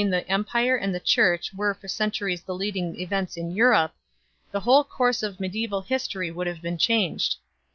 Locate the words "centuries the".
1.87-2.55